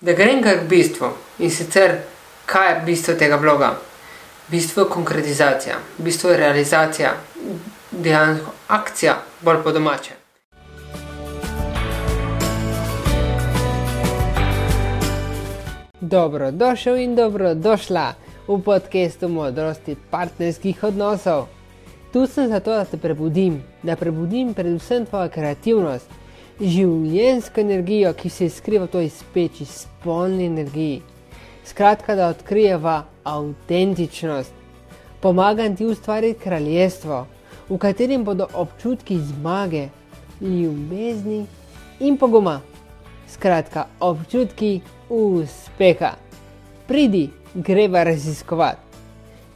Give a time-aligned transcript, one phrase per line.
[0.00, 1.08] Da grem kar k bistvu
[1.42, 1.96] in sicer,
[2.46, 3.72] kaj je bistvo tega bloga.
[4.48, 7.10] Bistvo je konkretizacija, bistvo je realizacija,
[7.90, 10.14] dejansko akcija, bolj po domače.
[16.00, 18.14] Dobrodošel in dobrodošla
[18.48, 21.48] v podkastu modrosti partnerskih odnosov.
[22.12, 26.17] Tu sem zato, da te prebudim, da prebudim predvsem tvojo kreativnost,
[26.60, 31.02] življensko energijo, ki se skriva v toj speči, spolni energiji.
[31.64, 34.52] Skratka, da odkrijeva avtentičnost.
[35.20, 37.26] Pomagam ti ustvariti kraljestvo,
[37.68, 39.88] v katerem bodo občutki zmage,
[40.40, 41.44] ljubezni
[42.00, 42.60] in poguma.
[43.28, 46.14] Skratka, občutki uspeha.
[46.86, 48.86] Pridi, greva raziskovati.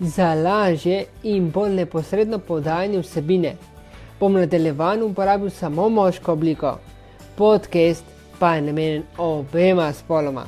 [0.01, 3.57] Za lažje in bolj neposredno podajanje vsebine
[4.21, 6.77] bom nadaljevan uporabil samo moško obliko,
[7.37, 8.05] podcast
[8.39, 10.47] pa je namenjen obema spoloma.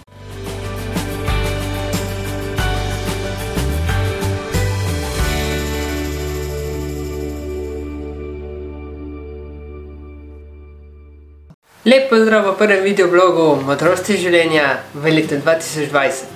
[11.84, 16.31] Lep pozdrav v prvem videoblogu Modrosti življenja v letu 2020.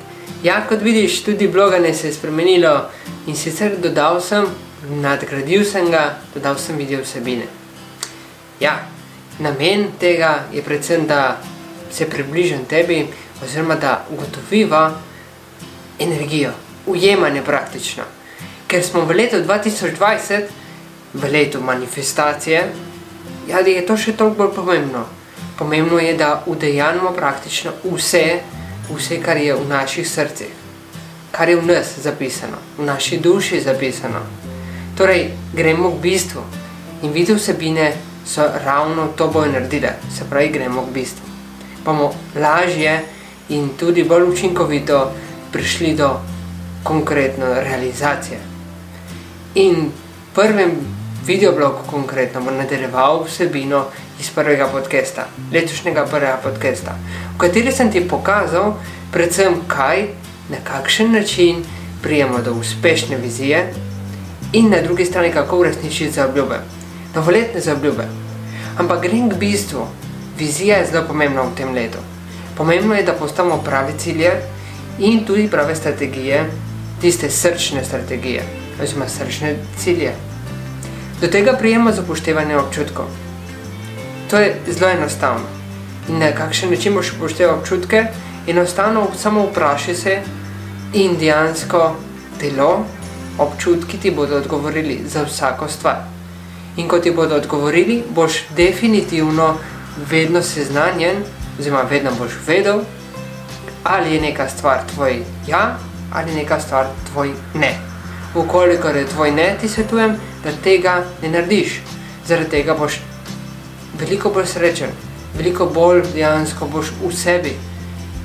[0.44, 2.74] Ja, kot vidiš, tudi bloganje se je spremenilo
[3.26, 4.44] in sicer dodal sem,
[5.00, 7.48] nadgradil sem ga, dodal sem video vsebine.
[8.60, 8.76] Ja,
[9.38, 11.40] namen tega je predvsem, da
[11.90, 13.06] se približam tebi
[13.44, 15.00] oziroma da ugotoviva
[15.98, 16.50] energijo,
[16.86, 18.02] ujemanje praktično.
[18.66, 20.42] Ker smo v letu 2020,
[21.14, 22.72] v letu manifestacije,
[23.48, 25.04] ja, je to še toliko bolj pomembno.
[25.58, 28.40] Pomembno je, da udejanjamo praktično vse,
[28.90, 30.52] vse, kar je v naših srcih,
[31.32, 34.20] kar je v nas zapisano, v naši duši zapisano.
[34.98, 36.44] Torej, gremo k bistvu
[37.02, 37.92] in vidi vsebine
[38.28, 41.24] so ravno to bojo naredile, se pravi, gremo k bistvu.
[41.84, 43.00] Bomo lažje
[43.48, 45.12] in tudi bolj učinkovito
[45.52, 46.20] prišli do
[46.82, 48.38] konkretne realizacije.
[49.54, 49.90] In
[50.34, 50.72] prvem
[51.26, 53.84] videoblogu konkretno bom nadaljeval vsebino
[54.20, 56.94] iz prvega podcasta, letošnjega prvega podcasta,
[57.34, 58.74] v kateri sem ti pokazal,
[59.12, 60.06] predvsem kaj,
[60.48, 61.64] na kakšen način
[62.02, 63.74] prijemo do uspešne vizije
[64.52, 66.60] in na drugi strani kako uresničiti zaobljube,
[67.14, 68.08] novoletne zaobljube.
[68.78, 69.86] Ampak grem k bistvu,
[70.38, 71.98] vizija je zelo pomembna v tem letu.
[72.56, 74.32] Pomembno je, da postavimo prave cilje
[74.98, 76.44] in tudi prave strategije,
[77.00, 78.42] tiste srčne strategije,
[78.82, 80.12] oziroma srčne cilje.
[81.20, 83.06] Do tega prijemo z upoštevanjem občutkov.
[84.30, 85.46] To je zelo enostavno.
[86.08, 88.04] In na kakšen način boš upošteval občutke,
[88.46, 90.20] enostavno samo vprašaj se
[90.94, 91.96] in dejansko
[92.40, 92.84] telo,
[93.38, 96.17] občutki ti bodo odgovorili za vsako stvar.
[96.78, 99.56] In ko ti bodo odgovorili, boš definitivno
[100.10, 101.16] vedno seznanjen,
[101.58, 102.80] oziroma vedno boš vedel,
[103.84, 105.78] ali je neka stvar tvoj ja,
[106.12, 107.74] ali neka stvar tvoj ne.
[108.34, 111.80] Ukolikor je tvoj ne, ti svetujem, da tega ne narediš.
[112.26, 113.00] Zaradi tega boš
[113.98, 114.90] veliko bolj srečen,
[115.34, 117.56] veliko bolj dejansko boš v sebi.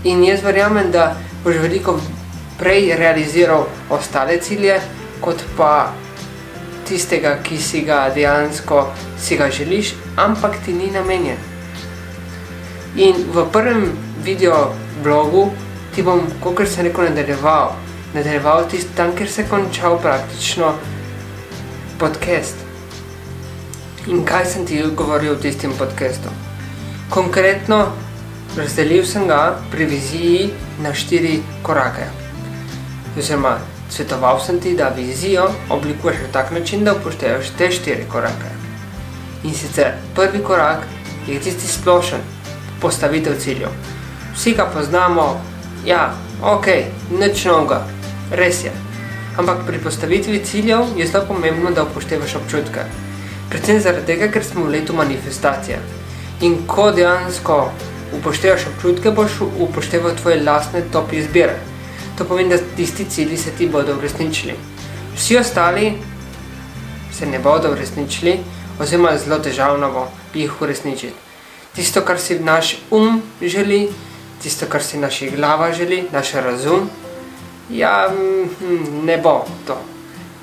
[0.04, 1.98] In jaz verjamem, da boš veliko
[2.60, 4.82] prej realiziral ostale cilje,
[5.22, 5.94] kot pa
[6.88, 8.88] tistega, ki si ga dejansko
[9.20, 11.38] si ga želiš, ampak ti ni namenjen.
[12.96, 13.92] In v prvem
[14.24, 14.74] video
[15.04, 15.52] blogu
[15.96, 17.74] ti bom, kot se rekel, nadaljeval,
[18.14, 20.74] nadaljeval tisti tam, kjer se je končal praktično
[22.00, 22.56] podcast.
[24.08, 26.30] In kaj sem ti govoril v tistem podkastu?
[27.10, 27.86] Konkretno,
[28.58, 30.50] razdelil sem ga pri viziji
[30.84, 32.10] na štiri korake.
[33.18, 33.58] Oziroma,
[33.96, 38.52] svetoval sem ti, da vizijo oblikuješ na tak način, da upoštevaš te štiri korake.
[39.44, 40.88] In sicer prvi korak
[41.28, 42.20] je tisti splošen,
[42.82, 43.70] postavitev ciljev.
[44.36, 45.42] Vsi ga poznamo,
[45.86, 46.68] ja, ok,
[47.20, 47.86] nič novega,
[48.32, 48.72] res je.
[49.38, 52.86] Ampak pri postavitvi ciljev je zelo pomembno, da upoštevaš občutke
[53.54, 55.78] predvsem zaradi tega, ker smo v letu manifestacije.
[56.42, 57.58] In ko dejansko
[58.18, 61.60] upoštevaš občutke, boš upošteval tvoje lastne top izbire.
[62.18, 64.54] To pomeni, da tisti cilji se ti bodo uresničili.
[65.16, 65.94] Vsi ostali
[67.14, 68.40] se ne bodo uresničili,
[68.80, 71.14] oziroma zelo težavno bo jih uresničiti.
[71.76, 73.90] Tisto, kar si naš um želi,
[74.44, 76.90] tisto, kar si naša glava želi, naš razum,
[77.70, 79.82] ja, hm, ne bo to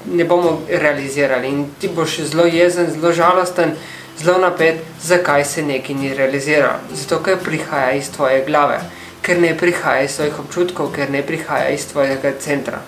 [0.06, 1.48] ne bomo realizirali.
[1.48, 3.72] In ti boš zelo jezen, zelo žalosten,
[4.18, 6.78] zelo napet, zakaj se nekaj ni realiziralo.
[6.94, 8.80] Zato, ker prihaja iz tvoje glave,
[9.30, 12.80] ker ne prihaja iz tvojih občutkov, ker ne prihaja iz tvojega centra.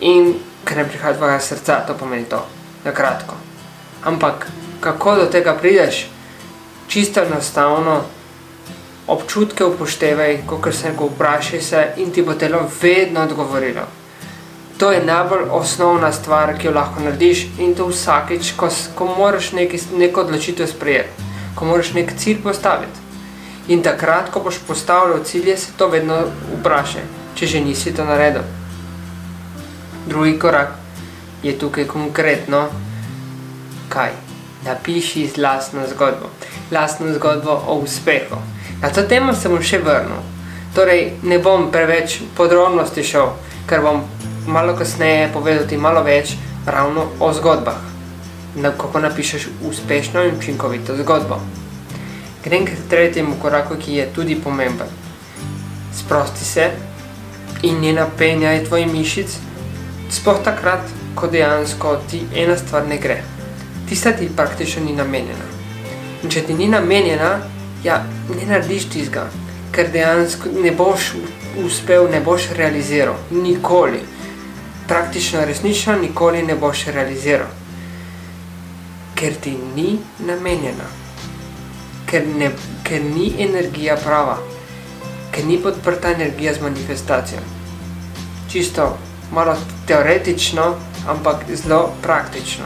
[0.00, 0.30] In
[0.64, 2.38] ker ne prihaja iz tvojega srca, to pomeni to,
[2.84, 3.36] na kratko.
[4.08, 4.46] Ampak
[4.80, 6.06] kako do tega prideš?
[6.88, 7.98] Čisto enostavno
[9.06, 13.84] občutke upoštevaj, kot se reče, vprašaj se in ti bo telo vedno odgovorilo.
[14.78, 19.52] To je najbolj osnovna stvar, ki jo lahko narediš in to vsakeč, ko, ko moraš
[19.52, 23.09] neki, neko odločitev sprejeti, ko moraš nek cilj postaviti.
[23.70, 26.16] In takrat, ko boš postavljal cilje, se to vedno
[26.58, 27.04] vprašaj,
[27.38, 28.42] če že nisi to naredil.
[30.10, 30.72] Drugi korak
[31.42, 32.64] je tukaj konkretno,
[33.88, 34.10] kaj?
[34.64, 36.32] Napiši lastno zgodbo,
[36.70, 38.42] lastno zgodbo o uspehu.
[38.82, 40.18] Na to temo se bom še vrnil.
[40.74, 43.32] Torej, ne bom preveč podrobnosti šel,
[43.70, 44.02] ker bom
[44.50, 46.34] malo kasneje povedal ti malo več
[46.66, 47.78] ravno o zgodbah.
[48.58, 51.38] Kako napišeš uspešno in učinkovito zgodbo.
[52.44, 54.88] Grem k tretjemu koraku, ki je tudi pomemben.
[55.94, 56.70] Sprosti se
[57.62, 59.36] in ne napenjaj tvojih mišic,
[60.10, 60.80] sploh takrat,
[61.14, 63.22] ko dejansko ti ena stvar ne gre.
[63.88, 65.46] Tista ti praktično ni namenjena.
[66.22, 67.30] In če ti ni namenjena,
[67.84, 69.26] ja, ne narediš tizga,
[69.72, 71.12] ker dejansko ne boš
[71.64, 74.00] uspel, ne boš realiziral, nikoli.
[74.88, 77.50] Praktično, resnično, nikoli ne boš realiziral,
[79.14, 80.88] ker ti ni namenjena,
[82.10, 82.50] ker, ne,
[82.84, 84.38] ker ni energija prava,
[85.32, 87.40] ker ni podprta energija z manifestacijo.
[88.50, 88.96] Čisto
[89.32, 90.74] malo teoretično,
[91.08, 92.64] ampak zelo praktično.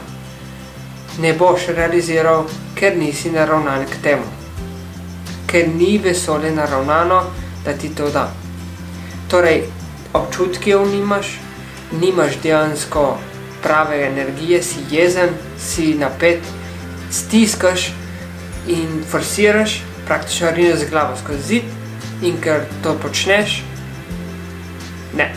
[1.19, 4.45] Ne boš realiziral, ker nisi naravnan k temu
[5.55, 7.23] ker ni vesolje naravnano,
[7.65, 8.27] da ti to da.
[9.31, 9.63] Torej,
[10.13, 11.39] občutki jo nimaš,
[12.01, 13.17] nimaš dejansko
[13.63, 16.43] prave energije, si jezen, si napet,
[17.11, 17.93] stiskaš
[18.67, 21.63] in forsiraš, praktično rineš glavo skozi zid,
[22.21, 23.63] in ker to počneš,
[25.17, 25.33] ne,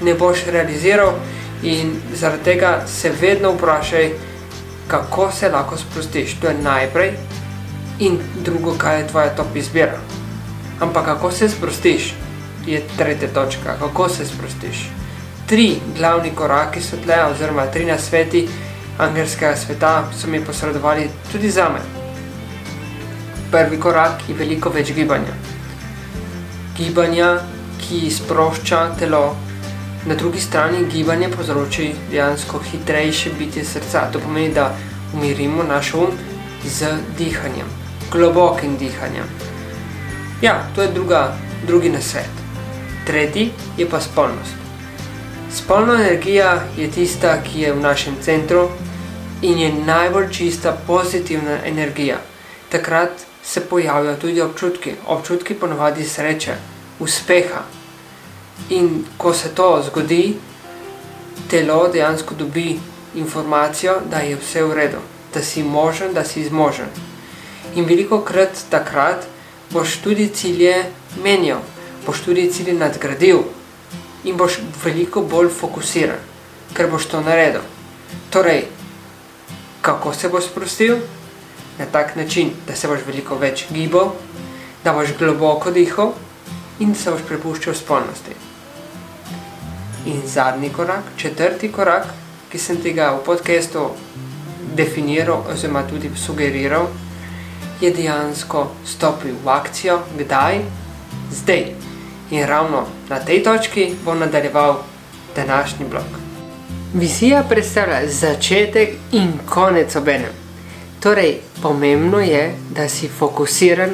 [0.00, 1.14] ne boš realiziral,
[1.62, 4.12] in zaradi tega se vedno vprašaj,
[4.88, 6.36] kako se lahko sprostiš.
[6.40, 7.12] To je najprej
[7.98, 9.98] in drugo, kaj je tvoja top izbira.
[10.80, 12.14] Ampak kako se sprostiš,
[12.66, 13.76] je tretja točka.
[13.80, 14.88] Kako se sprostiš?
[15.46, 18.48] Tri glavni koraki so tle, oziroma tri nasveti
[18.98, 21.97] angelskega sveta so mi posredovali tudi za me.
[23.50, 25.34] Prvi korak je veliko več gibanja.
[26.76, 27.32] Gibanja,
[27.80, 29.36] ki sprošča telo,
[30.06, 34.08] na drugi strani gibanje povzroči dejansko hitrejše bitje srca.
[34.12, 34.70] To pomeni, da
[35.14, 36.16] umirimo naš um
[36.64, 37.78] z dihanjem
[38.12, 39.24] globokim dihanjem.
[40.42, 41.36] Ja, to je druga,
[41.66, 42.30] drugi nasvet.
[43.06, 44.54] Tretji je pa spolnost.
[45.52, 48.68] Spolna energija je tista, ki je v našem centru
[49.42, 52.16] in je najbolj čista pozitivna energija.
[52.68, 53.10] Takrat
[53.48, 56.54] se pojavijo tudi občutki, občutki ponovadi sreče,
[57.00, 57.64] uspeha.
[58.68, 60.36] In ko se to zgodi,
[61.50, 62.80] telo dejansko dobi
[63.14, 65.04] informacijo, da je vse v redu,
[65.34, 67.08] da si možen, da si zmožen
[67.74, 69.26] in veliko krat takrat
[69.70, 70.84] boš tudi cilje
[71.22, 71.60] menjal,
[72.06, 73.42] boš tudi cilje nadgradil
[74.24, 76.18] in boš veliko bolj fokusiran,
[76.74, 77.62] ker boš to naredil.
[78.30, 78.64] Torej,
[79.82, 80.98] kako se boš sprostil?
[81.78, 84.12] Na tak način, da se boš veliko več gibal,
[84.84, 86.12] da boš globoko dihal
[86.78, 88.34] in se boš prepuščal spolnosti.
[90.06, 92.06] In zadnji korak, četrti korak,
[92.50, 93.90] ki sem tega v podkastu
[94.74, 96.88] definiral oziroma tudi sugeriral,
[97.80, 100.62] je dejansko stopil v akcijo, kdaj?
[101.30, 101.64] Zdaj.
[102.30, 104.82] In ravno na tej točki bom nadaljeval
[105.36, 106.18] današnji blog.
[106.94, 110.47] Vizija predstavlja začetek in konec obenem.
[111.00, 113.90] Torej, pomembno je, da si fokusiran,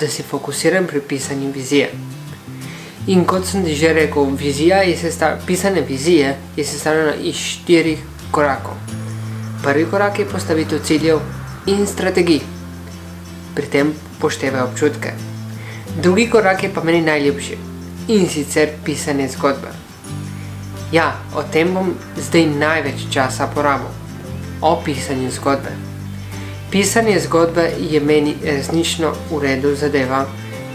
[0.00, 1.90] da si fokusiran pri pisanju vizije.
[3.06, 7.98] In kot sem že rekel, vizija je sestavljena, pisanje vizije je sestavljena iz štirih
[8.30, 8.74] korakov.
[9.62, 11.18] Prvi korak je postavitev ciljev
[11.66, 12.40] in strategij
[13.54, 15.12] pri tem poštevaj občutke.
[16.02, 17.56] Drugi korak je pa meni najljubši
[18.08, 19.72] in sicer pisanje zgodbe.
[20.92, 23.88] Ja, o tem bom zdaj največ časa porabil.
[24.60, 25.93] O pisanju zgodbe.
[26.74, 30.24] Pisanje zgodbe je meni resnično v redu zadeva,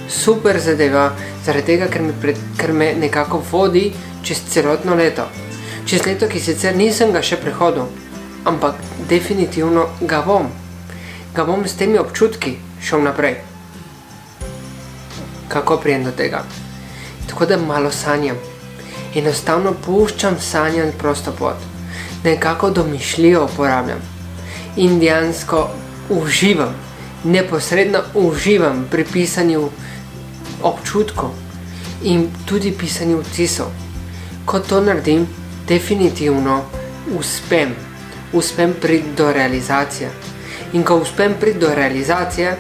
[0.07, 1.09] super zadeva,
[1.45, 3.81] zaradi tega, ker me, pred, ker me nekako vodi
[4.23, 5.25] čez celotno leto.
[5.85, 7.89] Čez leto, ki sicer nisem ga še prehodil,
[8.47, 8.79] ampak
[9.09, 10.47] definitivno ga bom.
[11.35, 13.35] Ga bom s temi občutki, šel naprej.
[15.51, 16.45] Kako prijem do tega?
[17.27, 18.39] Tako da malo sanjam.
[19.19, 21.59] Enostavno puščam sanjati prosto pot.
[22.23, 23.99] Nekako domišljijo uporabljam.
[24.77, 25.67] In dejansko
[26.09, 26.73] uživam,
[27.23, 29.69] neposredno uživam pri pisanju
[30.63, 31.31] občutkov
[32.03, 33.67] in tudi pisanju vtisov.
[34.45, 35.27] Ko to naredim,
[35.67, 36.63] definitivno
[37.17, 37.75] uspem.
[38.33, 40.09] Uspem priti do realizacije.
[40.73, 42.57] In ko uspem priti do realizacije,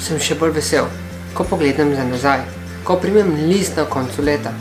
[0.00, 0.86] sem še bolj vesel.
[1.34, 2.40] ko pogledam za nazaj,
[2.84, 4.52] ko primem list na koncu leta.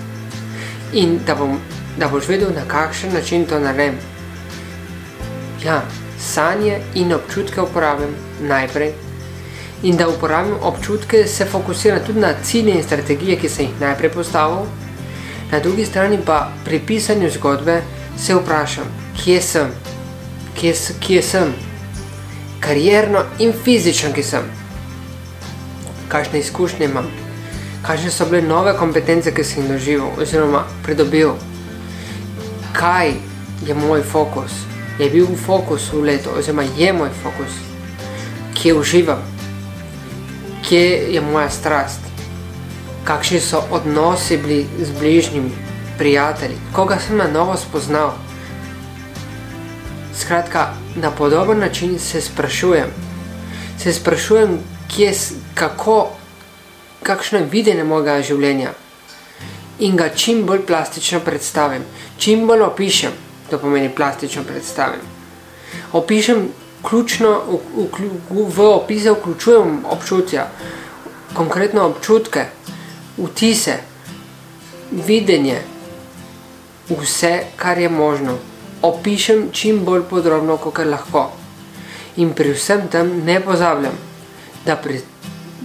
[0.94, 1.60] In da, bom,
[2.00, 4.00] da boš vedel, na kakšen način to naredim.
[5.66, 5.82] Ja,
[6.22, 8.94] sanje in občutke uporabim najprej.
[9.84, 14.12] In da uporabim občutke, se fokusiram tudi na cilje in strategije, ki sem jih najprej
[14.14, 14.66] postavil.
[15.52, 17.82] Na drugi strani pa pri pisanju zgodbe
[18.18, 18.86] se vprašam,
[19.24, 19.74] kje sem,
[20.60, 21.54] kje, kje sem,
[22.60, 24.46] karjerno in fizično, ki sem,
[26.08, 27.10] kakšne izkušnje imam,
[27.88, 31.34] kakšne so bile nove kompetence, ki sem jih doživel oziroma pridobil,
[32.78, 33.14] kaj
[33.68, 34.71] je moj fokus,
[35.02, 37.54] je bil v letu oziroma je moj fokus,
[38.54, 39.22] kje uživam,
[40.62, 42.00] kje je moja strast,
[43.04, 45.52] kakšni so odnosi bili z bližnjimi,
[45.98, 48.14] prijatelji, koga sem na novo spoznal.
[50.14, 52.94] Skratka, na podoben način se sprašujem,
[53.80, 54.60] se sprašujem,
[54.96, 55.14] kje,
[55.54, 56.12] kako,
[57.04, 58.74] kakšno je videnje mojega življenja.
[59.80, 61.82] In ga čim bolj plastično predstavim,
[62.18, 65.04] čim bolj opišem, to pomeni plastično predstavim.
[65.94, 66.48] Opišem
[66.82, 67.42] ključno,
[67.76, 67.88] v,
[68.30, 70.48] v, v opise vključujem občutja,
[71.34, 72.46] konkretno občutke,
[73.18, 73.78] vtise,
[74.92, 75.62] videnje,
[76.90, 78.38] vse, kar je možno
[78.82, 81.30] opišem čim bolj podrobno, kot lahko.
[82.18, 83.94] In pri vsem tem ne pozabljam,
[84.66, 85.00] da pri,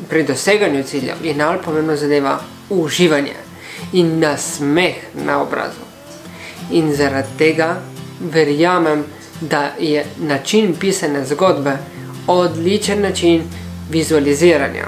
[0.08, 2.38] pri doseganju cilja je najbolj pomembna zadeva
[2.70, 3.34] uživanje
[3.92, 5.95] in nasmeh na obrazu.
[6.70, 7.80] In zaradi tega
[8.20, 9.04] verjamem,
[9.40, 11.76] da je način pisanja zgodbe
[12.26, 13.42] odličen način
[13.90, 14.86] vizualiziranja,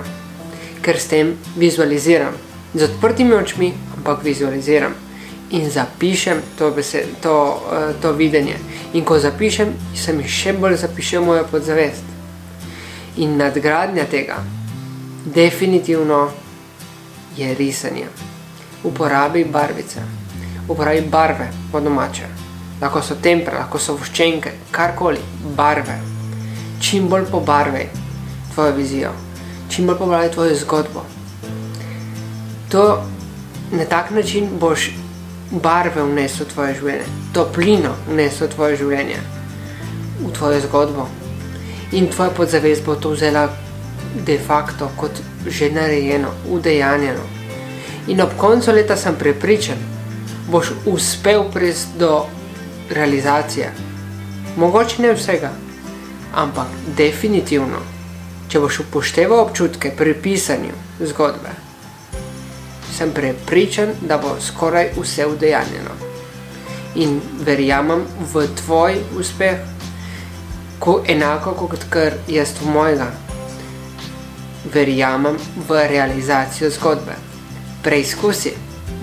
[0.83, 2.35] ker s tem vizualiziram
[2.75, 4.95] z odprtimi očmi, ampak vizualiziram
[5.51, 8.57] in zapišem to, besed, to, uh, to videnje.
[8.93, 12.05] In ko zapišem, se mi še bolj zapiše moja podzavest.
[13.17, 14.37] In nadgradnja tega,
[15.25, 16.29] definitivno
[17.37, 18.07] je risanje.
[18.85, 20.05] Uporabi barvice,
[20.69, 22.27] uporabi barve po domače.
[22.81, 25.21] Lahko so tempre, lahko so voščenke, karkoli,
[25.57, 25.99] barve.
[26.81, 27.89] Čim bolj pobarvaj
[28.55, 29.13] tvojo vizijo,
[29.69, 31.05] čim bolj pobarvaj tvojo zgodbo.
[32.71, 33.03] To
[33.73, 34.91] na tak način boš
[35.51, 39.21] barve vnesel v tvoje življenje, toplino vnesel v tvoje življenje,
[40.21, 41.09] v tvojo zgodbo.
[41.93, 43.49] In tvoja podzavest bo to vzela
[44.27, 47.25] de facto kot že narejeno, udejanjeno.
[48.09, 49.79] In ob koncu leta sem prepričan,
[50.49, 52.25] boš uspel priti do
[52.91, 53.73] realizacije.
[54.57, 55.53] Mogoče ne vsega,
[56.35, 57.81] ampak definitivno,
[58.49, 61.69] če boš upošteval občutke pri pisanju zgodbe
[62.99, 65.95] sem prepričan, da bo skoraj vse udejanjeno.
[66.95, 68.03] In verjamem
[68.33, 69.59] v tvoj uspeh,
[70.79, 73.07] ko enako kot kar jaz v mojega.
[74.75, 75.39] Verjamem
[75.69, 77.15] v realizacijo zgodbe.
[77.83, 78.55] Preizkusi,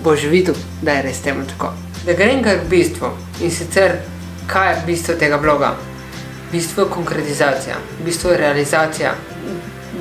[0.06, 1.72] boš videl, da je res temu tako.
[2.06, 3.08] Da grem kar k bistvu
[3.42, 3.96] in sicer,
[4.46, 5.72] kaj je bistvo tega bloga.
[6.52, 9.14] Bistvo je konkretizacija, bistvo je realizacija,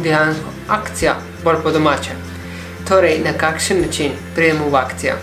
[0.03, 2.13] dejansko akcija, bolj po domače.
[2.87, 5.15] Torej, na kakšen način pridemo v akcijo?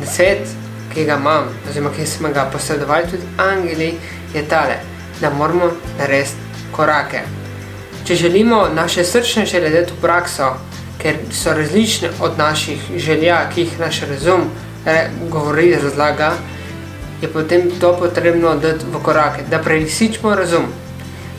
[0.00, 0.52] Na svet,
[0.92, 3.94] ki ga imam, oziroma ki smo ga posredovali tudi angeli,
[4.34, 4.76] je tale,
[5.20, 7.24] da moramo narediti korake.
[8.04, 10.52] Če želimo naše srčne želje dati v prakso,
[11.02, 14.46] ker so različne od naših želja, ki jih naš razum
[14.84, 16.32] re, govori, razlaga,
[17.22, 20.64] je potem to potrebno dati v korake, da prelisičimo razum.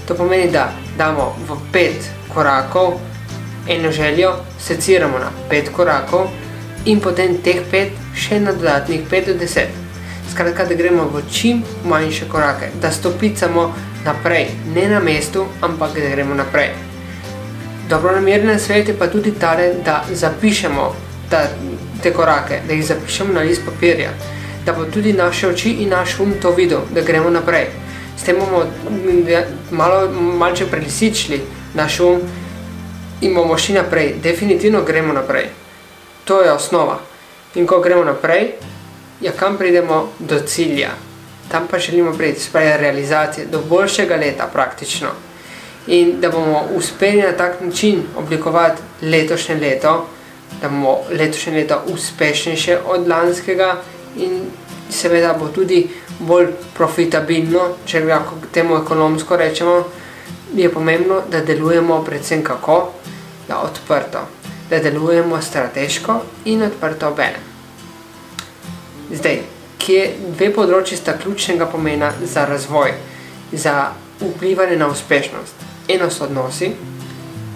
[0.07, 2.93] To pomeni, da damo v pet korakov
[3.67, 6.27] eno željo, seciramo na pet korakov
[6.85, 9.69] in potem teh pet še na dodatnih pet do deset.
[10.31, 13.73] Skratka, da gremo v čim manjše korake, da stopicamo
[14.05, 16.92] naprej, ne na mestu, ampak da gremo naprej.
[17.93, 20.95] Dobro namerjen svet je pa tudi tale, da zapišemo
[21.29, 21.41] ta,
[22.03, 24.09] te korake, da jih zapišemo na list papirja,
[24.65, 27.67] da bo tudi naše oči in naš um to videl, da gremo naprej.
[28.17, 28.63] S tem bomo
[29.71, 31.41] malo malce prelisičili
[31.73, 32.21] naš um
[33.21, 35.49] in bomo šli naprej, definitivno gremo naprej.
[36.25, 36.97] To je osnova.
[37.55, 38.55] In ko gremo naprej,
[39.21, 40.89] ja, kam pridemo do cilja,
[41.51, 45.09] tam pa želimo priti, spravi realizacije, do boljšega leta praktično.
[45.87, 50.07] In da bomo uspeli na tak način oblikovati letošnje leto,
[50.61, 53.81] da bomo letošnje leto uspešnejše od lanskega
[54.17, 54.41] in
[54.89, 55.87] seveda bo tudi
[56.19, 56.47] bolj
[56.77, 59.83] profitabilno, če lahko temu ekonomsko rečemo,
[60.55, 62.91] je pomembno, da delujemo predvsem kako,
[63.47, 64.19] da odprto,
[64.69, 67.41] da delujemo strateško in odprto obene.
[69.11, 69.41] Zdaj,
[69.77, 70.05] kje
[70.37, 72.93] dve področji sta ključnega pomena za razvoj,
[73.51, 75.72] za vplivanje na uspešnost.
[75.87, 76.71] Eno so odnosi,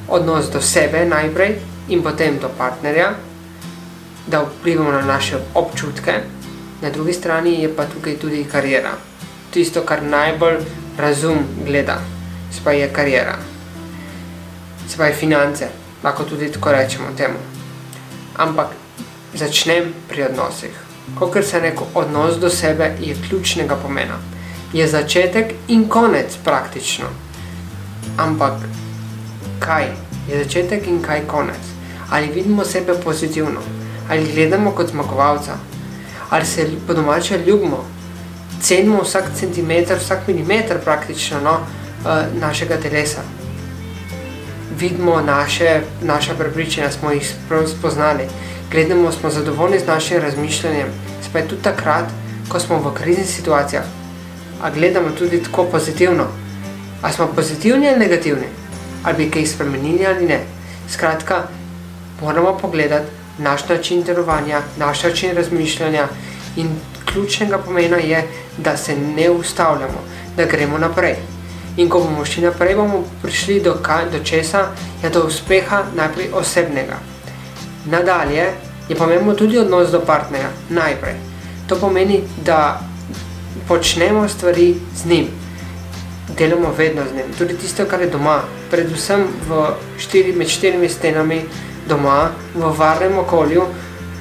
[0.07, 1.55] odnos do sebe najprej
[1.89, 3.13] in potem do partnerja,
[4.27, 6.13] da vplivamo na naše občutke,
[6.81, 8.91] na drugi strani je pa tukaj tudi karijera.
[9.51, 10.57] Tisto, kar najbolj
[10.97, 12.01] razum gleda,
[12.51, 13.37] spaj je karijera,
[14.89, 15.69] spaj finance,
[16.03, 17.39] lahko tudi tako rečemo temu.
[18.35, 18.67] Ampak
[19.33, 20.83] začnem pri odnosih.
[21.19, 24.19] Kot se reče, odnos do sebe je ključnega pomena.
[24.73, 27.05] Je začetek in konec praktično.
[28.17, 28.53] Ampak
[29.59, 29.91] kaj
[30.27, 31.61] je začetek in kaj konec?
[32.09, 33.61] Ali vidimo sebe pozitivno,
[34.09, 35.57] ali gledamo kot zmagovalca,
[36.29, 37.85] ali se po domače ljubimo,
[38.61, 43.21] cenimo vsak centimeter, vsak milimeter praktično no, uh, našega telesa.
[44.79, 47.33] Vidimo naše, naše prepričanja, smo jih
[47.77, 48.23] spoznali,
[48.71, 50.87] gledamo, smo zadovoljni z našim razmišljanjem,
[51.29, 52.05] spet tudi takrat,
[52.49, 53.83] ko smo v kriznih situacijah,
[54.61, 56.46] a gledamo tudi tako pozitivno.
[57.01, 58.47] A smo pozitivni ali negativni,
[59.03, 60.39] ali bi kaj spremenili ali ne.
[60.89, 61.43] Skratka,
[62.21, 66.07] moramo pogledati naš način delovanja, naš način razmišljanja
[66.55, 66.69] in
[67.05, 68.27] ključnega pomena je,
[68.57, 70.03] da se ne ustavljamo,
[70.37, 71.15] da gremo naprej.
[71.77, 74.67] In ko bomo šli naprej, bomo prišli do, kaj, do česa,
[75.03, 76.97] je do uspeha najprej osebnega.
[77.85, 78.49] Nadalje
[78.89, 81.15] je pomembno tudi odnos do partnerja, najprej.
[81.67, 82.79] To pomeni, da
[83.67, 85.27] počnemo stvari z njim,
[86.37, 88.41] delamo vedno z njim, tudi tisto, kar je doma,
[88.71, 89.25] predvsem
[89.97, 91.41] štiri, med štirimi stenami
[91.89, 93.63] doma, v varnem okolju,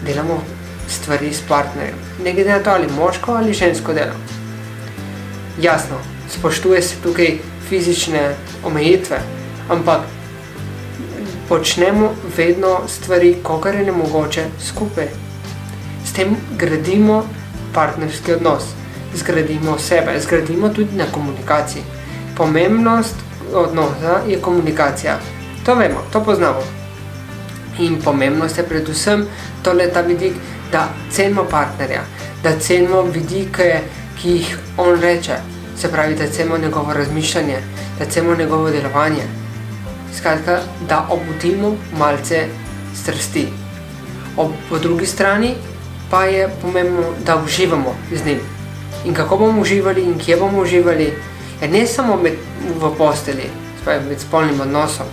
[0.07, 0.43] delamo
[0.89, 1.99] stvari s partnerjem.
[2.25, 4.15] Ne glede na to, ali moško ali žensko delo.
[5.61, 5.97] Jasno,
[6.31, 9.21] spoštuje se tukaj fizične omejitve,
[9.69, 10.01] ampak
[11.49, 15.09] počnemo vedno stvari, kogar je ne mogoče skupaj.
[16.07, 17.25] S tem gradimo
[17.75, 18.63] partnerski odnos,
[19.15, 21.83] zgradimo sebe, zgradimo tudi na komunikaciji.
[22.37, 23.15] Pomembnost
[23.55, 25.19] odnosa je komunikacija.
[25.65, 26.63] To vemo, to poznamo.
[27.79, 29.27] In pomembnost je predvsem
[29.63, 30.33] tole ta vidik,
[30.73, 32.03] da cenimo partnerja,
[32.43, 33.81] da cenimo vidike,
[34.21, 35.37] ki jih on reče,
[35.77, 37.59] se pravi, da cenimo njegovo razmišljanje,
[37.99, 39.23] da cenimo njegovo delovanje.
[40.17, 42.47] Skratka, da obudimo malce
[42.95, 43.49] strasti.
[44.37, 45.55] Ob, po drugi strani
[46.11, 48.39] pa je pomembno, da uživamo z njim.
[49.05, 51.13] In kako bomo uživali in kje bomo uživali,
[51.61, 52.35] je ne samo med,
[52.81, 55.07] v posteli, spravi, med spolnim odnosom,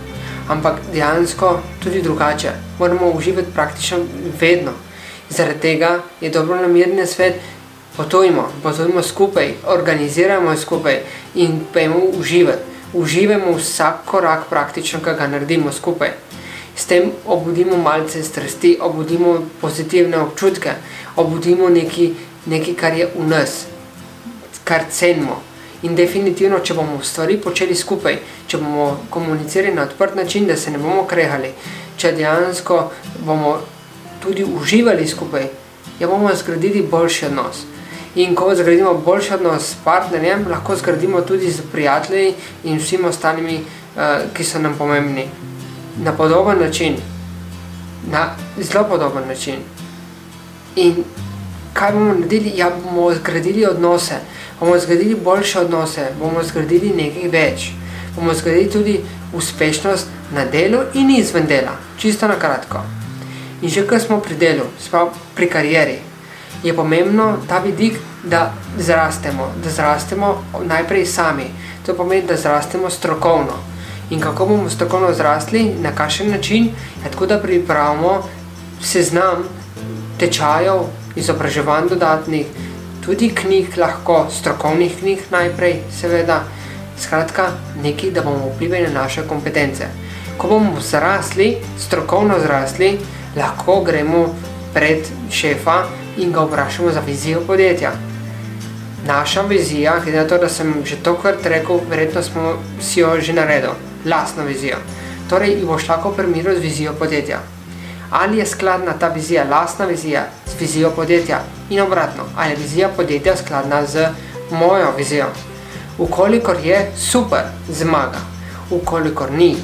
[0.48, 2.52] ampak dejansko tudi drugače.
[2.78, 3.98] Moramo uživati praktično
[4.40, 4.72] vedno.
[5.30, 7.40] Zaradi tega je dobro namirni svet,
[7.96, 11.00] potujmo, potujmo skupaj, organiziramo skupaj
[11.34, 12.74] in pojmo uživati.
[12.92, 16.10] Uživamo vsak korak praktično, ki ga naredimo skupaj.
[16.76, 20.70] S tem obudimo malce strasti, obudimo pozitivne občutke,
[21.16, 22.10] obudimo nekaj,
[22.46, 23.66] nekaj kar je v nas,
[24.64, 25.53] kar cenimo.
[25.84, 28.16] In definitivno, če bomo stvari počeli skupaj,
[28.48, 31.50] če bomo komunicirali na odprt način, da se ne bomo krehali,
[32.00, 32.78] če dejansko
[33.26, 33.58] bomo
[34.22, 35.44] tudi uživali skupaj,
[36.00, 37.64] ja bomo zgradili boljši odnos.
[38.16, 42.32] In ko zgradimo boljši odnos s partnerjem, lahko zgradimo tudi z prijatelji
[42.64, 45.26] in vsemi ostalimi, uh, ki so nam pomembni.
[46.00, 46.96] Na podoben način,
[48.10, 49.60] na zelo podoben način.
[50.76, 51.04] In
[51.74, 52.52] kaj bomo naredili?
[52.56, 54.14] Ja, bomo zgradili odnose,
[54.60, 57.70] bomo zgradili boljše odnose, bomo zgradili nekaj več.
[58.16, 59.00] Bomo zgradili tudi
[59.34, 62.80] uspešnost na delu in izven dela, čisto na kratko.
[63.62, 65.98] In že ko smo pri delu, smo pri karieri,
[66.62, 71.44] je pomembno ta vidik, da zrastemo, da zrastemo najprej sami.
[71.86, 73.58] To pomeni, da zrastemo strokovno.
[74.10, 76.64] In kako bomo strokovno zrasli, na kakšen način,
[77.04, 78.22] je tako, da pripravimo
[78.80, 79.44] seznam
[80.18, 80.80] tečajev,
[81.16, 82.46] izobraževanj dodatnih,
[83.04, 86.42] tudi knjig, lahko strokovnih knjig najprej, seveda,
[86.98, 87.50] skratka,
[87.82, 89.88] nekaj, da bomo vplivali na naše kompetence.
[90.38, 92.98] Ko bomo zrasli, strokovno zrasli,
[93.36, 94.26] lahko gremo
[94.74, 95.84] pred šefa
[96.18, 97.92] in ga vprašamo za vizijo podjetja.
[99.06, 103.32] Naša vizija, glede na to, da sem že tokrat rekel, verjetno smo si jo že
[103.32, 103.74] naredili,
[104.06, 104.76] lastno vizijo.
[105.30, 107.40] Torej, jo boš lahko primerjal z vizijo podjetja.
[108.10, 111.40] Ali je skladna ta vizija, lastna vizija, z vizijo podjetja
[111.70, 114.08] in obratno, ali je vizija podjetja skladna z
[114.50, 115.26] mojo vizijo.
[115.98, 118.18] Ukolikor je, super, zmaga.
[118.70, 119.56] Ukolikor ni,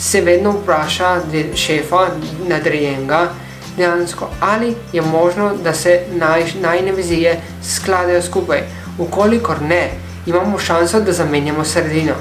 [0.00, 1.20] se vedno vpraša
[1.54, 2.06] šefa
[2.48, 3.28] nadrejenega,
[3.76, 8.62] dejansko, ali je možno, da se naj, najne vizije skladajo skupaj.
[8.98, 9.90] Ukolikor ne,
[10.26, 12.14] imamo šanso, da zamenjamo sredino.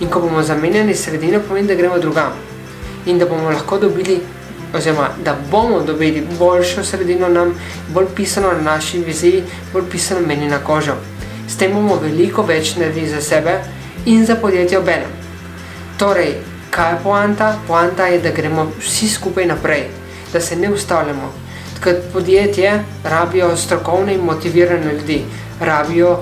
[0.00, 2.32] In ko bomo zamenjali sredino, pomeni, da gremo drugam.
[3.06, 4.20] In da bomo lahko dobili,
[4.74, 7.54] oziroma da bomo dobili boljšo sredino nam,
[7.88, 10.94] bolj pisano na naši viziji, bolj pisano meni na kožo.
[11.48, 13.60] S tem bomo veliko več naredili za sebe
[14.06, 15.10] in za podjetje obenem.
[15.98, 16.34] Torej,
[16.70, 17.56] Kaj je poanta?
[17.66, 19.88] Poanta je, da gremo vsi skupaj naprej,
[20.32, 21.32] da se ne ustavljamo.
[21.84, 25.24] Ker podjetje rabijo strokovne in motivirane ljudi,
[25.60, 26.18] rabijo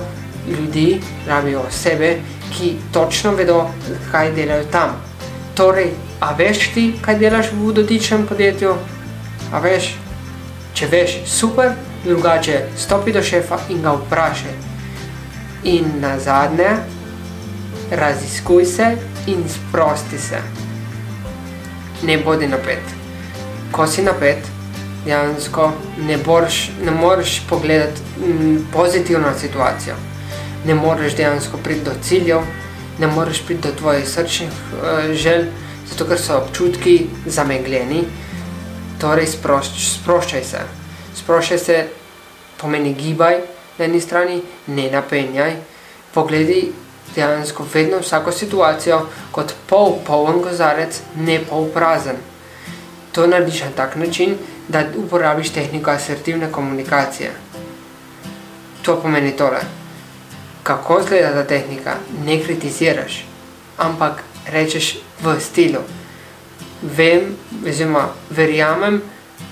[0.49, 2.17] ljudi, rabijo osebe,
[2.53, 3.67] ki točno vedo,
[4.13, 4.97] kaj delajo tam.
[5.55, 8.74] Torej, a veš ti, kaj delaš v dotičnem podjetju?
[9.52, 9.94] A veš?
[10.74, 11.72] Če veš, super,
[12.05, 14.57] drugače stopi do šefa in ga vprašaj.
[15.64, 16.76] In na zadnje,
[17.90, 18.90] raziskuj se
[19.26, 20.42] in sprosti se.
[22.02, 22.83] Ne bodi napet.
[23.72, 24.46] Ko si napet,
[25.05, 25.72] dejansko
[26.07, 29.94] ne, borš, ne moreš pogledati m, pozitivno situacijo.
[30.66, 32.40] Ne moreš dejansko priti do ciljev,
[32.98, 35.46] ne moreš priti do tvojih srčnih uh, želj,
[35.90, 38.05] zato ker so občutki zamegljeni.
[39.01, 40.64] Torej, sprošč, sproščaj se.
[41.16, 41.77] Sproščaj se
[42.61, 43.40] pomeni gibaj
[43.79, 45.57] na eni strani, ne napenjaj.
[46.14, 46.72] Pogledi
[47.14, 49.01] dejansko vedno vsako situacijo
[49.33, 52.16] kot pol poln kozarec, ne pol prazen.
[53.12, 54.37] To narediš na tak način,
[54.68, 57.33] da uporabiš tehniko asertivne komunikacije.
[58.83, 59.61] To pomeni tole.
[60.62, 61.94] Kako izgleda ta tehnika?
[62.25, 63.25] Ne kritiziraš,
[63.79, 64.22] ampak
[64.53, 65.81] rečeš v stilu.
[66.83, 69.01] Vem, oziroma verjamem,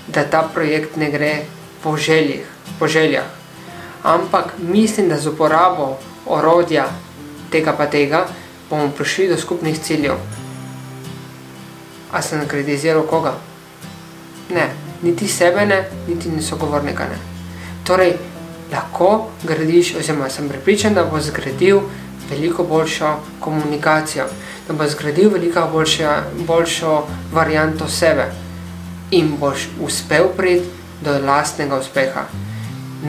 [0.07, 1.45] da ta projekt ne gre
[1.83, 2.45] po željih,
[2.79, 3.25] po željah.
[4.03, 6.85] Ampak mislim, da z uporabo orodja
[7.51, 8.27] tega pa tega
[8.69, 10.15] bomo prišli do skupnih ciljev.
[12.11, 13.33] A sem kritiziral koga?
[14.49, 14.69] Ne,
[15.01, 17.17] niti sebe ne, niti sogovornika ne.
[17.83, 18.13] Torej,
[18.71, 21.81] lahko gradiš, oziroma sem pripričan, da bo zgradil
[22.29, 24.25] veliko boljšo komunikacijo,
[24.67, 26.11] da bo zgradil veliko boljšo,
[26.47, 28.31] boljšo varianto sebe
[29.11, 30.65] in boš uspel priti
[31.01, 32.25] do lastnega uspeha.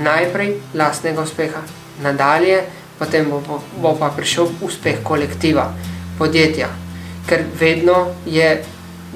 [0.02, 1.60] Najprej lastnega uspeha,
[2.02, 2.62] nadalje
[2.98, 5.72] potem bo, bo, bo pa prišel uspeh kolektiva,
[6.18, 6.68] podjetja,
[7.28, 8.64] ker vedno je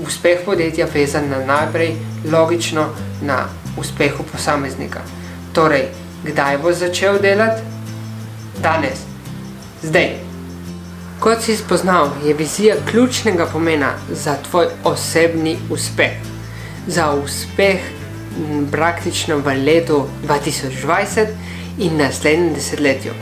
[0.05, 1.97] uspeh podjetja vezan na najprej
[2.31, 2.89] logično
[3.23, 3.45] na
[3.77, 5.01] uspehu posameznika.
[5.53, 5.89] Torej,
[6.25, 7.63] kdaj bo začel delati?
[8.61, 9.10] Danes,
[9.83, 10.11] zdaj.
[11.21, 16.16] Kot si spoznal, je vizija ključnega pomena za tvoj osebni uspeh.
[16.87, 17.81] Za uspeh
[18.71, 21.27] praktično v letu 2020
[21.79, 23.12] in naslednjem desetletju.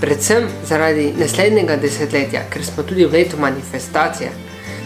[0.00, 4.30] Predvsem zaradi naslednjega desetletja, ker smo tudi v letu manifestacije,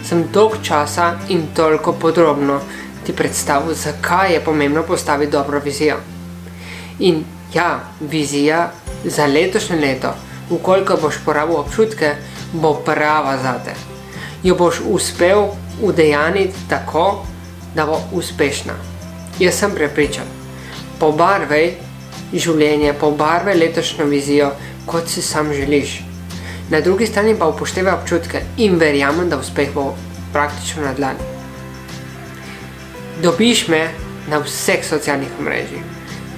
[0.03, 2.59] sem dolg časa in toliko podrobno
[3.05, 5.97] ti predstavil, zakaj je pomembno postaviti dobro vizijo.
[6.99, 8.71] In ja, vizija
[9.03, 10.13] za letošnje leto,
[10.55, 12.15] ukoliko boš porabil občutke,
[12.53, 13.73] bo prava za te.
[14.43, 15.47] Jo boš uspel
[15.81, 17.25] udejaniti tako,
[17.75, 18.73] da bo uspešna.
[19.39, 20.29] Jaz sem prepričan.
[20.99, 21.71] Pobarvaj
[22.33, 24.51] življenje, pobarvaj letošnjo vizijo,
[24.85, 26.01] kot si sam želiš.
[26.69, 29.93] Na drugi strani pa upoštevaj občutke in verjamem, da uspeh bo
[30.33, 31.31] praktično na dlani.
[33.21, 33.87] Dobiš me
[34.29, 35.83] na vseh socialnih mrežah,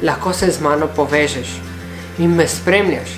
[0.03, 1.55] lahko se z mano povežeš
[2.19, 3.15] in me spremljaš,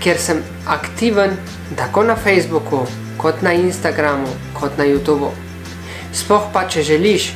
[0.00, 1.36] ker sem aktiven
[1.76, 5.30] tako na Facebooku, kot na Instagramu, kot na YouTubu.
[6.12, 7.32] Sploh pa, če želiš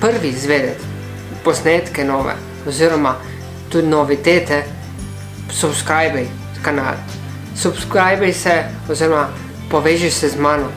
[0.00, 0.84] prvi izvedeti
[1.44, 2.34] posnetke nove,
[2.68, 3.14] oziroma
[3.72, 4.62] tudi novitete,
[5.50, 6.26] subscribe
[6.62, 6.94] kanal.
[7.56, 9.28] Subscribe se, oziroma
[9.70, 10.68] poveži se z mano,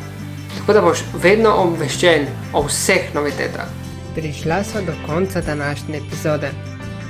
[0.57, 3.67] tako da boš vedno obveščen o vseh novitetah.
[4.15, 6.51] Prišla smo do konca današnje epizode.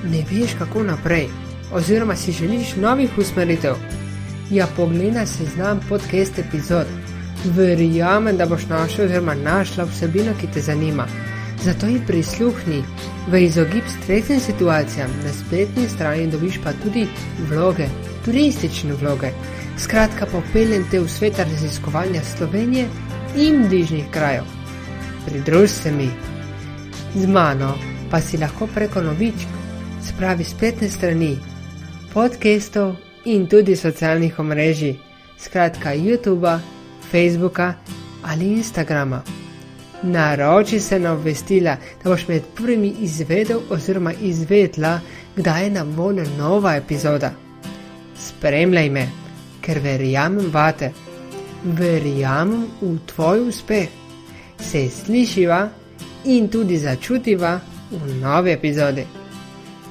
[0.04, 1.28] Ne veš, kako naprej,
[1.72, 3.74] oziroma si želiš novih usmeritev.
[4.52, 6.88] Ja, pogledaj se znam podcast epizod.
[7.46, 11.08] Verjamem, da boš našel oziroma našla vsebino, ki te zanima.
[11.64, 12.84] Zato ji prisluhni.
[13.28, 17.08] V izogib stresnim situacijam na spletni strani dobiš pa tudi
[17.50, 17.88] vloge,
[18.26, 19.30] turistične vloge.
[19.80, 22.88] Skratka, popeljem te v svet raziskovanja Slovenije
[23.36, 24.44] in bližnjih krajev.
[25.26, 26.10] Pridruž se mi.
[27.16, 27.74] Z mano
[28.12, 29.48] pa si lahko preko novičk
[30.08, 31.38] spravi spletne strani,
[32.14, 32.96] podcastov
[33.26, 34.98] in tudi socialnih omrežij,
[35.38, 36.60] skratka YouTube,
[37.12, 37.74] Facebooka
[38.24, 39.24] ali Instagrama
[40.04, 45.00] naroči se na obvestila, da boš med prvimi izvedel oziroma izvedla,
[45.36, 47.32] kdaj je na voljo nova epizoda.
[48.20, 49.08] Spremljaj me,
[49.62, 50.92] ker verjamem vate,
[51.64, 53.88] verjamem v tvoj uspeh.
[54.60, 55.70] Se slišiva
[56.26, 57.60] in tudi začutiva
[57.92, 59.23] v novi epizodi.